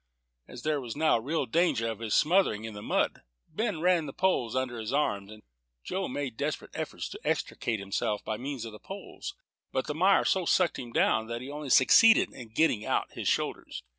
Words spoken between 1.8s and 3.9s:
of his smothering in the mud, Ben